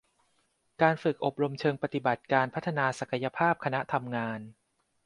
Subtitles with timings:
[0.81, 4.39] การฝึกอบรมเชิงปฏิบัติการพัฒนาศักยภาพคณะทำงาน